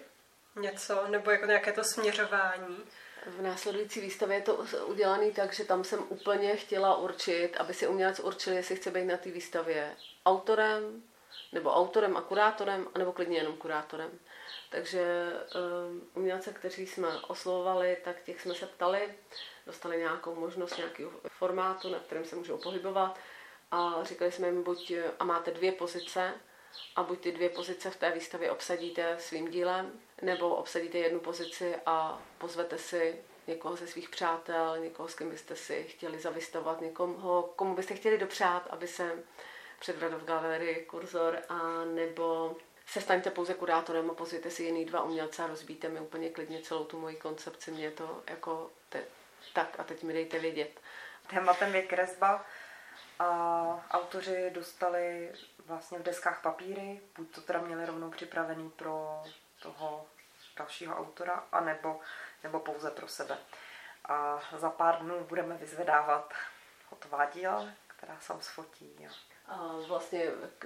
něco, 0.56 1.06
nebo 1.08 1.30
jako 1.30 1.46
nějaké 1.46 1.72
to 1.72 1.84
směřování. 1.84 2.76
V 3.26 3.42
následující 3.42 4.00
výstavě 4.00 4.36
je 4.36 4.42
to 4.42 4.66
udělané 4.86 5.30
tak, 5.30 5.52
že 5.52 5.64
tam 5.64 5.84
jsem 5.84 6.04
úplně 6.08 6.56
chtěla 6.56 6.96
určit, 6.96 7.56
aby 7.56 7.74
si 7.74 7.86
umělec 7.86 8.20
určil, 8.20 8.52
jestli 8.52 8.76
chce 8.76 8.90
být 8.90 9.04
na 9.04 9.16
té 9.16 9.30
výstavě 9.30 9.96
autorem, 10.26 11.02
nebo 11.52 11.72
autorem 11.72 12.16
a 12.16 12.20
kurátorem, 12.20 12.88
anebo 12.94 13.12
klidně 13.12 13.38
jenom 13.38 13.56
kurátorem. 13.56 14.10
Takže 14.70 15.32
um, 15.54 16.08
umělce, 16.14 16.52
kteří 16.52 16.86
jsme 16.86 17.08
oslovovali, 17.28 17.96
tak 18.04 18.22
těch 18.22 18.40
jsme 18.40 18.54
se 18.54 18.66
ptali, 18.66 19.14
dostali 19.66 19.98
nějakou 19.98 20.34
možnost 20.34 20.76
nějakého 20.76 21.10
formátu, 21.28 21.90
na 21.90 21.98
kterém 21.98 22.24
se 22.24 22.36
můžou 22.36 22.58
pohybovat 22.58 23.18
a 23.70 24.04
říkali 24.04 24.32
jsme 24.32 24.48
jim 24.48 24.62
buď, 24.62 24.92
a 25.18 25.24
máte 25.24 25.50
dvě 25.50 25.72
pozice, 25.72 26.34
a 26.96 27.02
buď 27.02 27.20
ty 27.20 27.32
dvě 27.32 27.48
pozice 27.48 27.90
v 27.90 27.96
té 27.96 28.10
výstavě 28.10 28.50
obsadíte 28.50 29.16
svým 29.20 29.50
dílem, 29.50 30.00
nebo 30.22 30.56
obsadíte 30.56 30.98
jednu 30.98 31.20
pozici 31.20 31.74
a 31.86 32.22
pozvete 32.38 32.78
si 32.78 33.18
někoho 33.46 33.76
ze 33.76 33.86
svých 33.86 34.08
přátel, 34.08 34.78
někoho, 34.78 35.08
s 35.08 35.14
kým 35.14 35.30
byste 35.30 35.56
si 35.56 35.84
chtěli 35.84 36.18
zavystavovat, 36.18 36.80
někoho, 36.80 37.52
komu 37.56 37.74
byste 37.74 37.94
chtěli 37.94 38.18
dopřát, 38.18 38.66
aby 38.70 38.88
se 38.88 39.22
předvedl 39.78 40.18
v 40.18 40.24
galerii 40.24 40.84
kurzor, 40.84 41.38
a 41.48 41.84
nebo 41.84 42.56
se 42.86 43.00
staňte 43.00 43.30
pouze 43.30 43.54
kurátorem 43.54 44.10
a 44.10 44.14
pozvěte 44.14 44.50
si 44.50 44.62
jiný 44.62 44.84
dva 44.84 45.02
umělce 45.02 45.42
a 45.42 45.46
rozbíte 45.46 45.88
mi 45.88 46.00
úplně 46.00 46.30
klidně 46.30 46.62
celou 46.62 46.84
tu 46.84 47.00
moji 47.00 47.16
koncepci. 47.16 47.70
Mě 47.70 47.90
to 47.90 48.22
jako 48.30 48.70
te, 48.88 49.04
tak 49.52 49.80
a 49.80 49.84
teď 49.84 50.02
mi 50.02 50.12
dejte 50.12 50.38
vědět. 50.38 50.80
Tématem 51.30 51.74
je 51.74 51.82
kresba 51.82 52.44
a 53.18 53.28
autoři 53.90 54.50
dostali 54.50 55.32
vlastně 55.66 55.98
v 55.98 56.02
deskách 56.02 56.42
papíry, 56.42 57.00
buď 57.16 57.34
to 57.34 57.40
teda 57.40 57.60
měli 57.60 57.86
rovnou 57.86 58.10
připravený 58.10 58.70
pro 58.70 59.22
toho 59.62 60.06
dalšího 60.56 60.96
autora, 60.96 61.44
anebo, 61.52 62.00
nebo 62.42 62.60
pouze 62.60 62.90
pro 62.90 63.08
sebe. 63.08 63.38
A 64.04 64.40
za 64.56 64.70
pár 64.70 64.98
dnů 64.98 65.24
budeme 65.24 65.54
vyzvedávat 65.56 66.34
hotová 66.90 67.24
díla, 67.24 67.68
která 67.86 68.20
sám 68.20 68.40
sfotí. 68.40 69.08
A 69.48 69.72
vlastně 69.88 70.24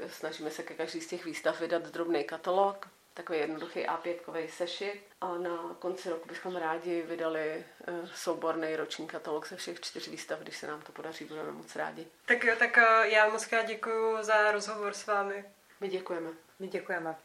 snažíme 0.08 0.50
se 0.50 0.62
ke 0.62 0.74
každý 0.74 1.00
z 1.00 1.06
těch 1.08 1.24
výstav 1.24 1.60
vydat 1.60 1.82
drobný 1.82 2.24
katalog, 2.24 2.88
takový 3.14 3.38
jednoduchý 3.38 3.86
A5 3.86 4.48
sešit 4.48 5.02
a 5.20 5.34
na 5.34 5.76
konci 5.78 6.10
roku 6.10 6.28
bychom 6.28 6.56
rádi 6.56 7.02
vydali 7.02 7.40
eh, 7.40 7.92
souborný 8.14 8.76
roční 8.76 9.06
katalog 9.06 9.48
ze 9.48 9.56
všech 9.56 9.80
čtyř 9.80 10.08
výstav, 10.08 10.38
když 10.38 10.56
se 10.56 10.66
nám 10.66 10.82
to 10.82 10.92
podaří, 10.92 11.24
budeme 11.24 11.52
moc 11.52 11.76
rádi. 11.76 12.06
Tak 12.26 12.44
jo, 12.44 12.54
tak 12.58 12.78
eh, 12.78 13.08
já 13.08 13.28
moc 13.28 13.46
krát 13.46 13.62
děkuji 13.62 14.22
za 14.22 14.52
rozhovor 14.52 14.94
s 14.94 15.06
vámi. 15.06 15.44
My 15.80 15.88
děkujeme. 15.88 16.30
My 16.58 16.68
děkujeme. 16.68 17.16